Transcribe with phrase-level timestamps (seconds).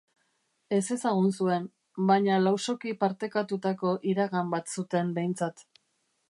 [0.77, 1.67] Ezezagun zuen,
[2.11, 5.65] baina lausoki partekatutako iragan bat zuten behintzat.